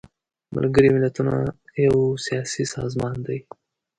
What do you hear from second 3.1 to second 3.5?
دی.